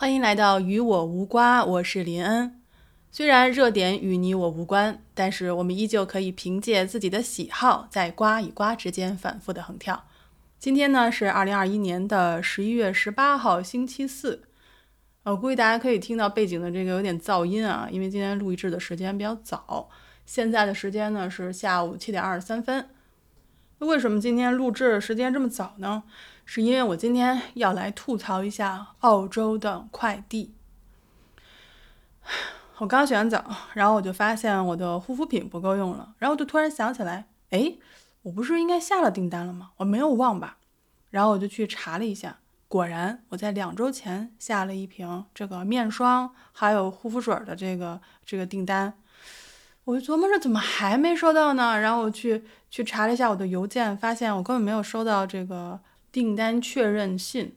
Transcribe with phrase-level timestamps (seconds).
[0.00, 2.62] 欢迎来到与我无瓜，我是林恩。
[3.10, 10.04] 虽然热点与你我无关，但是我们依旧可以凭借自己的喜好，在瓜与瓜之间反复的横跳。
[10.56, 14.44] 今天呢是二零二一年的十一月十八号，星期四。
[15.24, 19.90] 我估计大家可以听到背景的这个有点噪音啊，因为今天录制的时间比较早，
[20.24, 22.88] 现在的时间呢是下午七点二十三分。
[23.80, 26.04] 那为什么今天录制时间这么早呢？
[26.50, 30.54] 是因为我今天要来吐槽一下澳洲的快递。
[32.78, 33.44] 我刚洗完澡，
[33.74, 37.74] 然后我就发现我的护肤品不够用了，然后我就突然想起来，哎，
[38.22, 39.72] 我不是应该下了订单了吗？
[39.76, 40.56] 我没有忘吧？
[41.10, 48.94] 然后我就去查了一下，果然我在两周前下了一瓶这个面霜还有护肤水的这个这个订单。
[49.84, 51.78] 我就琢磨着怎么还没收到呢？
[51.78, 55.78] 然后我去去查了一下我的邮件，发现我根本没有收到这个。
[56.10, 57.54] 订单确认信，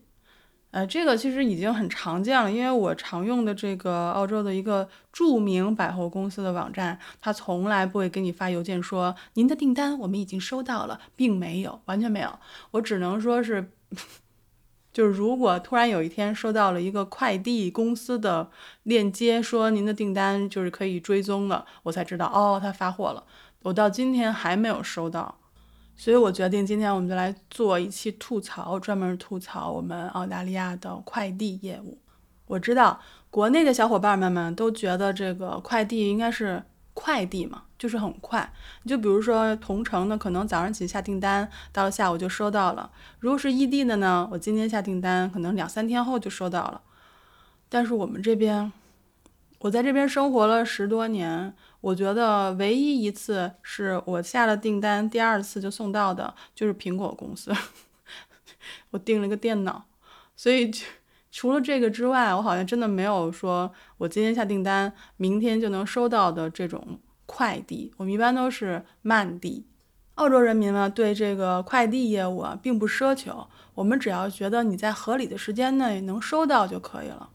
[0.71, 12.39] 呃，这个其实已经很常见了，因为我常用的这个澳洲的一个著名百货公司的网站，它从来不会给你发邮件说您的订单我们已经收到了，并没有，完全没有。
[12.71, 13.71] 我只能说是，
[14.93, 18.49] 就是如果突然有一天收到了一个快递公司的
[18.83, 23.25] 链接，说您的订单就是可以追踪了，我才知道哦，他发货了。
[23.63, 25.40] 我到今天还没有收到。
[26.01, 31.95] 所以我决定今天我们就来做一期吐槽，专门吐槽我们澳大利亚的快递业务。
[32.47, 32.99] 我知道
[33.29, 36.63] 国内的小伙伴们们都觉得这个快递应该是
[36.95, 38.51] 快递嘛，就是很快。
[38.81, 46.81] 你就比如说同城的，可能早上起下订单，到了下午就收到了；如果是异地的呢，我今天下订单，可能两三天后就收到了。
[47.69, 48.73] 但是我们这边，
[49.61, 51.53] 我在这边生活了十多年。
[51.81, 57.51] 我觉得唯一一次是我下了订单，第二次就送到的，就是苹果公司。
[58.91, 59.85] 我订了个电脑，
[60.35, 60.71] 所以
[61.31, 67.91] 除了这个之外，我好像真的没有说我今天下订单，明天就能收到的这种快递。
[67.97, 69.65] 我们一般都是慢递。
[70.15, 77.29] 澳洲人民呢，对这个快递业务啊，并不奢求，我们只要觉得你在合理的时间内能收到就可以了。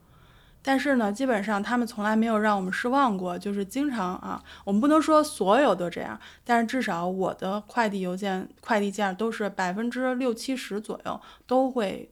[0.69, 12.11] 但是呢，基本上他们从来没有让我们失望过，就是经常啊，我们不能说所有都这样，但是至少我的快递邮件、快递件都是百分之六七十左右都会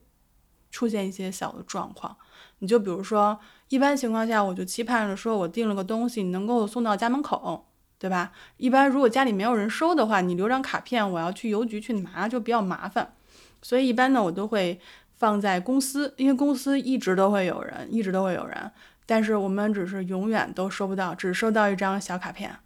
[0.71, 2.15] 出现一些小的状况。
[2.59, 7.65] 你就比如说，一般情况下，我就期盼着说我订了个东西，你能够送到家门口，
[7.99, 8.31] 对吧？
[8.55, 13.15] 一般如果家里没有人收的话，你留张卡片，我要去邮局去拿就比较麻烦，
[13.61, 14.79] 所以一般呢，我都会。
[15.15, 18.71] 放在公司，因为公司一直都会有人，一直都会有人，
[19.05, 22.57] 但是我们只是永远都收不到，只收到一张小卡片，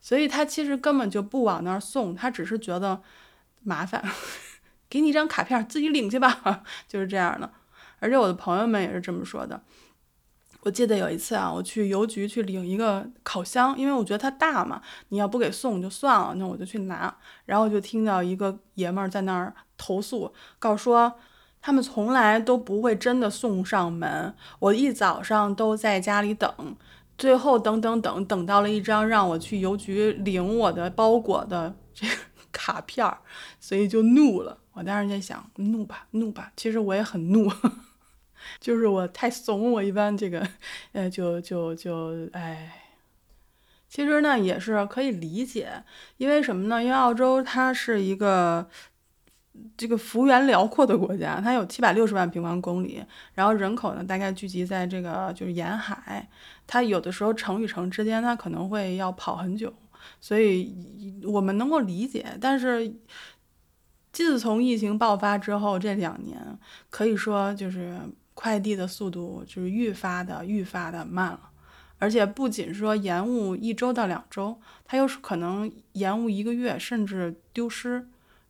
[0.00, 3.00] 所以他其实根本就不往那儿送，他只是觉得
[3.62, 4.04] 麻烦，
[4.90, 7.50] 给你一张卡片，自己领去吧， 就是这样的。
[8.00, 9.60] 而且我的朋友们也是这么说的。
[10.62, 17.16] 我记得有一次啊，我去邮局去领一个烤箱，因为我觉得它大嘛，你要不给送就算了，那我就去拿，
[17.46, 21.14] 然后就听到一个爷们儿在那儿投诉，告诉说。
[21.60, 26.50] 他们从来都不会真的送上门，我一早上都在家里等，
[27.18, 32.14] 最后等等等等到了一张让我去邮局领我的包裹的这个
[32.52, 33.18] 卡片儿，
[33.60, 34.58] 所以就怒了。
[34.72, 36.52] 我当时在想，怒吧，怒吧。
[36.56, 37.50] 其实我也很怒，
[38.60, 40.48] 就是我太怂，我一般这个，
[40.92, 42.84] 呃，就就就，哎，
[43.88, 45.82] 其实呢也是可以理解，
[46.16, 46.82] 因为什么呢？
[46.82, 48.70] 因为澳洲它是一个。
[49.76, 53.04] 这个幅员辽阔的国家，它有七百六十万平方公里，
[53.34, 56.28] 然后人口呢大概聚集在这个就是沿海，
[56.66, 59.72] 它有的时候城与城之间它可能会要跑很久，
[60.20, 60.74] 所以
[61.24, 62.24] 我们能够理解。
[62.40, 62.94] 但是
[64.12, 66.38] 自从疫情爆发之后，这两年
[66.88, 67.98] 可以说就是
[68.34, 71.50] 快递的速度就是愈发的愈发的慢了，
[71.98, 78.08] 而且不仅说延误一周到两周，它又是可能延误一个月，甚至丢失。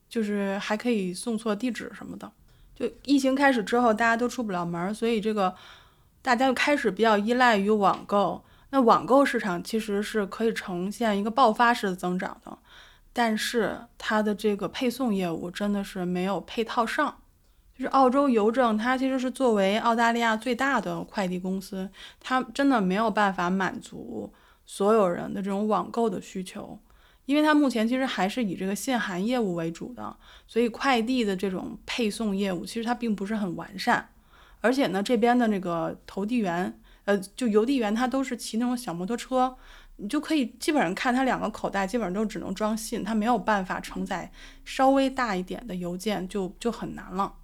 [0.09, 2.31] 就是还可以送错地址什么的，
[2.75, 5.55] 就疫情开始之后，大家都出不了门，所以这个
[6.23, 8.43] 大家就开始比较依赖于网购。
[8.71, 12.59] 那网购市场其实是可以呈现一个爆发式的增长的，
[13.13, 17.19] 但是它的这个配送业务真的是没有配套上。
[17.75, 21.89] 就是澳洲邮政，它其实是作为澳大利亚最大的快递公司，
[22.19, 24.33] 它真的没有办法满足
[24.67, 26.79] 所有人的这种网购的需求。
[27.29, 30.17] 因为它目前其实还是以这个信函业务为主的，
[30.47, 34.09] 所以快递的这种配送业务其实它并不是很完善。
[34.63, 39.55] 而且呢，这边的那个投递员，呃，就邮递员，他都是骑那种小摩托车，
[39.97, 44.33] 你就可以基本上看他两个口袋，基本上都只能装信，他没有办法承载
[44.65, 47.35] 稍微大一点的邮件，就就很难了。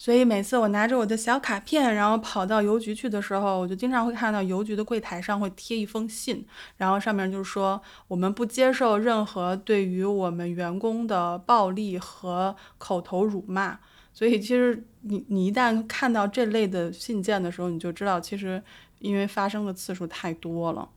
[0.00, 6.42] 所以每次我拿着我的小卡片，然后跑到邮局去的时候，我就经常会看到邮局的柜台上会贴一封信，
[6.78, 13.78] 然后上面就是说我们不接受任何对于我们员工的暴力和口头辱骂。
[14.14, 18.62] 所以其实你你一旦看到这类的信件的时候，你就知道其实
[19.00, 20.88] 因为发生的次数太多了。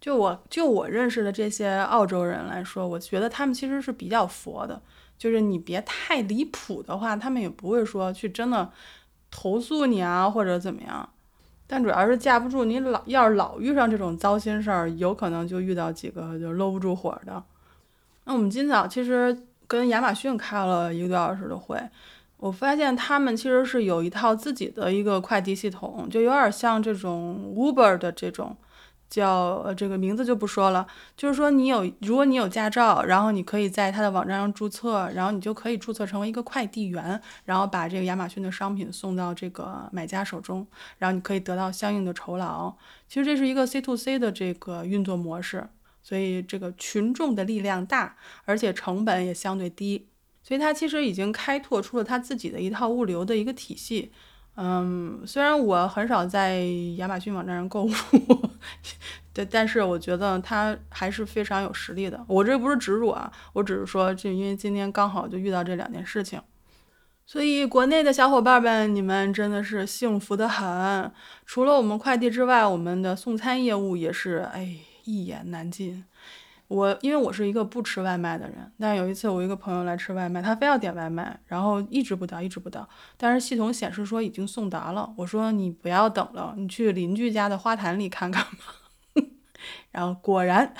[0.00, 4.80] 就我就我认识的这些澳洲人来说，我觉得他们其实是比较佛的。
[5.16, 8.70] 就是你别太离谱的话，他们也不会说去真的
[9.30, 11.08] 投诉你啊，或者怎么样。
[11.66, 17.42] 但主要是架不住你老要是老遇上这种糟心事儿，有可能就遇到几个就搂不住火的。
[18.24, 21.80] 那我们今早其实跟亚马逊开了一个多小时的会，
[22.36, 28.56] 我发现他们其实是有一套自己的一个快递系统，就有点像这种 Uber 的这种。
[29.14, 30.84] 叫呃这个名字就不说了，
[31.16, 40.66] 就是说你有，如果你有驾照，然后你可以在他的网站上注册，然后你就可以注册成为一个快递员，然后把这个亚马逊的商品送到这个买家手中，
[40.98, 42.74] 然后你可以得到相应的酬劳。
[43.06, 45.68] 其实这是一个 C to C 的这个运作模式，
[46.02, 50.08] 所以这个群众的力量大，而且成本也相对低，
[50.42, 54.10] 所以它其实已经开拓出了它自己的一套物流的一个体系。
[54.56, 56.60] 嗯，虽然我很少在
[56.96, 57.90] 亚马逊网站上购物，
[59.32, 62.24] 对，但是我觉得他还是非常有实力的。
[62.28, 66.40] 我这不是植入啊，我只是说，就因为今天刚好就遇到这两件事情，
[67.26, 71.10] 所以国内的小伙伴们，你们真的是幸福的很。
[71.44, 76.04] 除了我们快递之外，我们的送餐业务也是，哎，一言难尽。
[76.66, 85.12] 我因为我是一个不吃外卖的人，但是有一次我一个朋友来吃外卖，他非要点外卖，然后一直不到，一直不到，但是系统显示说已经送达了。
[85.18, 89.22] 我说你不要等了，你去邻居家的花坛里看看吧。
[89.92, 90.74] 然后果然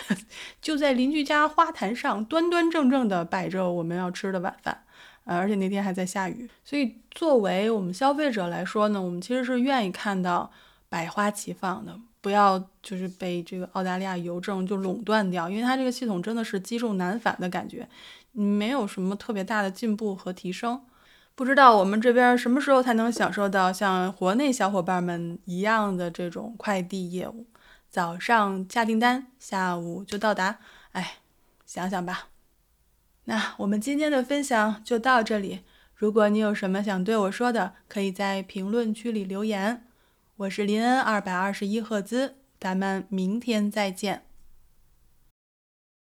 [0.60, 4.84] 就在邻居家花坛上端端正正的摆着我们要吃的晚饭，
[5.24, 10.50] 呃，而且那天还在下雨，所以作为我们消费者来说呢，我们其实是愿意看到
[10.88, 11.98] 百花齐放的。
[12.24, 17.86] 不要就是被这个澳大利亚邮政就垄断掉，因为它这个系统真的是积重难返的感觉，
[18.32, 20.80] 没有什么特别大的进步和提升。
[21.34, 27.44] 不知道我们这边什么时候才能享受到像国内小伙伴们一样的这种快递业务？
[27.90, 30.60] 早上下订单，下午就到达，
[30.92, 31.18] 哎，
[31.66, 32.28] 想想吧。
[33.24, 35.60] 那我们今天的分享就到这里，
[35.94, 39.84] 如果你有什么想对我说的，可以在评论区里留言。
[40.36, 44.24] 我是林恩，二百二十一赫兹，咱们明天再见。